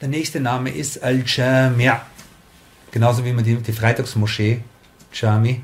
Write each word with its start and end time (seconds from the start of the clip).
Der 0.00 0.08
nächste 0.08 0.40
Name 0.40 0.70
ist 0.70 1.02
Al-Jami'. 1.04 2.00
Genauso 2.90 3.24
wie 3.24 3.32
man 3.32 3.44
die, 3.44 3.56
die 3.56 3.72
Freitagsmoschee, 3.72 4.62
Jami, 5.12 5.62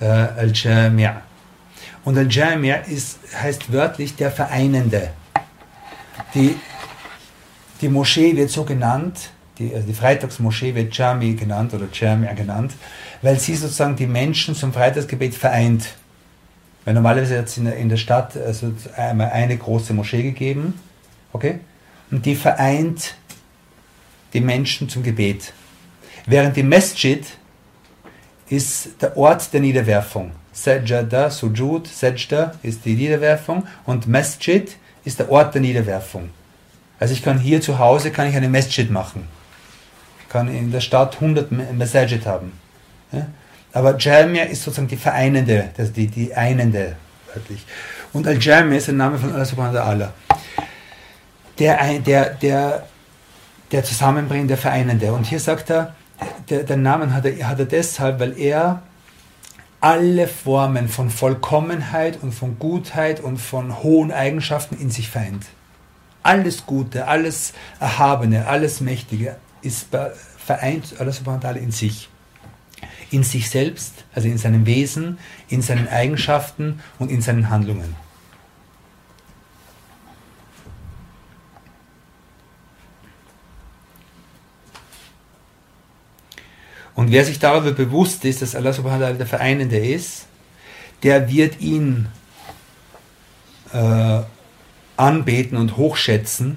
äh, 0.00 0.04
Al-Jami'. 0.06 1.16
Und 2.04 2.16
Al-Jami' 2.16 2.74
ist, 2.88 3.18
heißt 3.34 3.70
wörtlich 3.70 4.16
der 4.16 4.30
Vereinende. 4.30 5.10
Die, 6.32 6.56
die 7.82 7.88
Moschee 7.90 8.34
wird 8.34 8.50
so 8.50 8.64
genannt, 8.64 9.30
die, 9.58 9.74
also 9.74 9.86
die 9.86 9.94
Freitagsmoschee 9.94 10.74
wird 10.74 10.96
Jami 10.96 11.34
genannt 11.34 11.72
oder 11.74 11.86
Jami 11.92 12.28
genannt, 12.34 12.72
weil 13.22 13.38
sie 13.38 13.54
sozusagen 13.54 13.96
die 13.96 14.06
Menschen 14.06 14.54
zum 14.54 14.72
Freitagsgebet 14.72 15.34
vereint. 15.34 15.94
Weil 16.84 16.94
normalerweise 16.94 17.38
hat 17.38 17.46
es 17.46 17.56
in 17.56 17.64
der, 17.64 17.76
in 17.76 17.88
der 17.88 17.96
Stadt 17.96 18.36
also 18.36 18.72
einmal 18.96 19.30
eine 19.30 19.56
große 19.56 19.92
Moschee 19.92 20.22
gegeben, 20.22 20.74
okay? 21.32 21.58
Und 22.10 22.24
die 22.24 22.36
vereint 22.36 23.16
die 24.32 24.40
Menschen 24.40 24.88
zum 24.88 25.02
Gebet. 25.02 25.52
Während 26.26 26.56
die 26.56 26.62
Masjid 26.62 27.24
ist 28.48 28.90
der 29.00 29.16
Ort 29.16 29.52
der 29.52 29.60
Niederwerfung. 29.60 30.32
Sajada, 30.52 31.30
Sujud, 31.30 31.88
Sajda 31.88 32.54
ist 32.62 32.84
die 32.84 32.94
Niederwerfung 32.94 33.66
und 33.84 34.06
Masjid 34.06 34.76
ist 35.04 35.18
der 35.18 35.30
Ort 35.30 35.54
der 35.54 35.62
Niederwerfung. 35.62 36.30
Also 36.98 37.12
ich 37.12 37.22
kann 37.22 37.38
hier 37.38 37.60
zu 37.60 37.78
Hause 37.78 38.10
kann 38.10 38.28
ich 38.28 38.36
eine 38.36 38.48
Masjid 38.48 38.90
machen 38.90 39.28
kann 40.36 40.48
in 40.48 40.70
der 40.70 40.80
Stadt 40.80 41.14
100 41.14 41.50
Masajid 41.74 42.26
haben. 42.26 42.52
Ja? 43.10 43.26
Aber 43.72 43.96
Jamia 43.96 44.44
ist 44.44 44.62
sozusagen 44.62 44.88
die 44.88 44.96
vereinende, 44.96 45.70
die, 45.96 46.08
die 46.08 46.34
einende, 46.34 46.96
wörtlich. 47.32 47.64
Und 48.12 48.26
Al-Jamia 48.26 48.76
ist 48.76 48.88
der 48.88 48.94
Name 48.94 49.18
von 49.18 49.32
Allah 49.32 49.44
subhanahu 49.44 49.74
wa 49.74 49.80
ta'ala. 49.80 50.08
Der, 51.58 51.98
der, 52.00 52.34
der, 52.34 52.86
der 53.72 53.84
Zusammenbringende, 53.84 54.52
der 54.52 54.58
Vereinende. 54.58 55.12
Und 55.12 55.24
hier 55.24 55.40
sagt 55.40 55.70
er, 55.70 55.94
der, 56.50 56.64
der 56.64 56.76
Namen 56.76 57.14
hat 57.14 57.24
er, 57.24 57.48
hat 57.48 57.58
er 57.58 57.66
deshalb, 57.66 58.20
weil 58.20 58.38
er 58.38 58.82
alle 59.80 60.28
Formen 60.28 60.88
von 60.88 61.08
Vollkommenheit 61.08 62.22
und 62.22 62.32
von 62.32 62.58
Gutheit 62.58 63.20
und 63.20 63.38
von 63.38 63.82
hohen 63.82 64.12
Eigenschaften 64.12 64.76
in 64.78 64.90
sich 64.90 65.08
vereint. 65.08 65.46
Alles 66.22 66.66
Gute, 66.66 67.08
alles 67.08 67.54
Erhabene, 67.80 68.46
alles 68.46 68.80
Mächtige, 68.80 69.36
ist 69.66 69.88
vereint 70.38 70.94
Allah 70.98 71.12
subhanahu 71.12 71.42
wa 71.42 71.48
ta'ala 71.48 71.58
in 71.58 71.72
sich. 71.72 72.08
In 73.10 73.22
sich 73.22 73.50
selbst, 73.50 74.04
also 74.14 74.28
in 74.28 74.38
seinem 74.38 74.66
Wesen, 74.66 75.18
in 75.48 75.62
seinen 75.62 75.88
Eigenschaften 75.88 76.80
und 76.98 77.10
in 77.10 77.22
seinen 77.22 77.50
Handlungen. 77.50 77.94
Und 86.94 87.10
wer 87.10 87.24
sich 87.24 87.38
darüber 87.38 87.72
bewusst 87.72 88.24
ist, 88.24 88.40
dass 88.40 88.54
Allah 88.54 88.72
subhanahu 88.72 89.00
wa 89.00 89.06
ta'ala 89.08 89.18
der 89.18 89.26
Vereinende 89.26 89.78
ist, 89.78 90.26
der 91.02 91.28
wird 91.30 91.60
ihn 91.60 92.08
äh, 93.72 94.22
anbeten 94.96 95.58
und 95.58 95.76
hochschätzen 95.76 96.56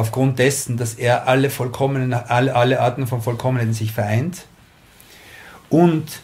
aufgrund 0.00 0.38
dessen, 0.38 0.78
dass 0.78 0.94
er 0.94 1.28
alle, 1.28 1.50
vollkommenen, 1.50 2.14
alle, 2.14 2.56
alle 2.56 2.80
Arten 2.80 3.06
von 3.06 3.20
Vollkommenheit 3.20 3.68
in 3.68 3.74
sich 3.74 3.92
vereint. 3.92 4.46
Und 5.68 6.22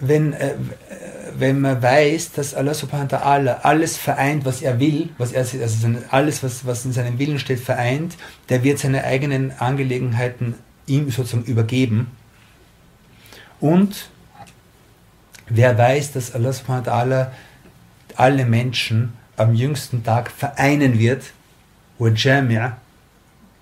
wenn, 0.00 0.32
äh, 0.32 0.54
wenn 1.36 1.60
man 1.60 1.82
weiß, 1.82 2.32
dass 2.32 2.54
Allah 2.54 2.72
subhanahu 2.72 3.12
wa 3.12 3.18
ta'ala 3.18 3.52
alles 3.62 3.98
vereint, 3.98 4.46
was 4.46 4.62
er 4.62 4.80
will, 4.80 5.10
was 5.18 5.32
er, 5.32 5.40
also 5.40 5.88
alles, 6.10 6.42
was, 6.42 6.64
was 6.64 6.86
in 6.86 6.92
seinem 6.92 7.18
Willen 7.18 7.38
steht, 7.38 7.60
vereint, 7.60 8.16
der 8.48 8.64
wird 8.64 8.78
seine 8.78 9.04
eigenen 9.04 9.52
Angelegenheiten 9.58 10.54
ihm 10.86 11.10
sozusagen 11.10 11.44
übergeben. 11.44 12.08
Und 13.60 14.08
wer 15.48 15.76
weiß, 15.76 16.12
dass 16.12 16.34
Allah 16.34 16.52
subhanahu 16.52 16.86
wa 16.86 16.92
ta'ala 16.92 17.30
alle 18.16 18.46
Menschen 18.46 19.12
am 19.36 19.54
jüngsten 19.54 20.02
Tag 20.02 20.30
vereinen 20.30 20.98
wird, 20.98 21.24
والجامع 21.99 22.73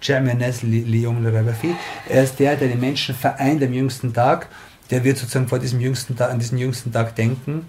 جامع 0.03 0.31
الناس 0.31 0.65
ليوم 0.65 1.23
لا 1.23 1.29
ريب 1.29 1.51
فيه 1.51 1.73
er 2.09 2.23
ist 2.23 2.39
der, 2.39 2.55
der 2.55 2.67
die 2.67 2.75
Menschen 2.75 3.15
vereint 3.15 3.63
am 3.63 3.73
jüngsten 3.73 4.13
Tag, 4.13 4.47
der 4.89 5.03
wird 5.03 5.17
sozusagen 5.17 5.47
vor 5.47 5.59
diesem 5.59 5.79
jüngsten 5.79 6.15
Tag, 6.15 6.31
an 6.31 6.39
diesen 6.39 6.57
jüngsten 6.57 6.91
Tag 6.91 7.15
denken, 7.15 7.65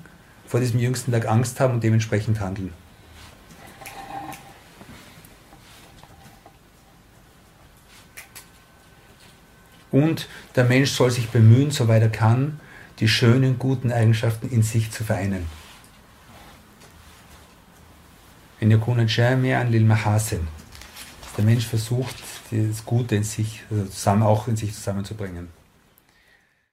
vor 0.46 0.60
diesem 0.60 0.80
jüngsten 0.80 1.12
Tag 1.12 1.28
Angst 1.28 1.60
haben 1.60 1.74
und 1.74 1.84
dementsprechend 1.84 2.40
handeln. 2.40 2.72
Und 9.92 10.26
der 10.56 10.64
Mensch 10.64 10.90
soll 10.90 11.10
sich 11.10 11.28
bemühen, 11.28 11.70
soweit 11.70 12.02
er 12.02 12.08
kann, 12.08 12.58
die 12.98 13.08
schönen, 13.08 13.58
guten 13.58 13.92
Eigenschaften 13.92 14.48
in 14.48 14.62
sich 14.62 14.90
zu 14.90 15.04
vereinen. 15.04 15.46
In 18.59 18.71
yakuna 18.71 19.03
jami'an 19.03 19.69
lil 19.69 19.83
mahasin 19.83 20.47
der 21.37 21.45
Mensch 21.45 21.67
versucht, 21.67 22.15
das 22.51 22.83
Gute 22.85 23.15
in 23.15 23.23
sich, 23.23 23.63
also 23.69 23.85
zusammen, 23.85 24.23
auch 24.23 24.47
in 24.47 24.55
sich 24.55 24.73
zusammenzubringen. 24.73 25.49